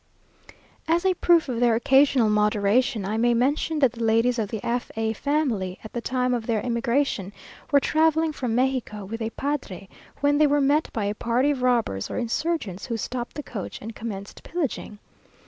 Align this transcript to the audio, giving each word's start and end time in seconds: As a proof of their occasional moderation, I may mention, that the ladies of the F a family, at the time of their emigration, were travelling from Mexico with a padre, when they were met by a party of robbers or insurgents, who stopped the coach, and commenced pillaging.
As 0.87 1.05
a 1.05 1.13
proof 1.13 1.47
of 1.47 1.59
their 1.59 1.75
occasional 1.75 2.27
moderation, 2.27 3.05
I 3.05 3.17
may 3.17 3.35
mention, 3.35 3.77
that 3.77 3.91
the 3.91 4.03
ladies 4.03 4.39
of 4.39 4.49
the 4.49 4.59
F 4.65 4.89
a 4.95 5.13
family, 5.13 5.77
at 5.83 5.93
the 5.93 6.01
time 6.01 6.33
of 6.33 6.47
their 6.47 6.65
emigration, 6.65 7.31
were 7.71 7.79
travelling 7.79 8.31
from 8.33 8.55
Mexico 8.55 9.05
with 9.05 9.21
a 9.21 9.29
padre, 9.29 9.87
when 10.19 10.39
they 10.39 10.47
were 10.47 10.59
met 10.59 10.89
by 10.91 11.05
a 11.05 11.13
party 11.13 11.51
of 11.51 11.61
robbers 11.61 12.09
or 12.09 12.17
insurgents, 12.17 12.87
who 12.87 12.97
stopped 12.97 13.35
the 13.35 13.43
coach, 13.43 13.77
and 13.79 13.93
commenced 13.93 14.41
pillaging. 14.41 14.97